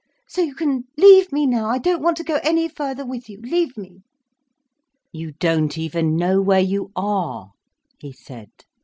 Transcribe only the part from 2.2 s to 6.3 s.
go any further with you—leave me—" "You don't even